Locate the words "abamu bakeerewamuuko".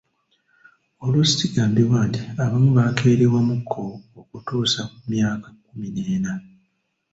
2.43-3.81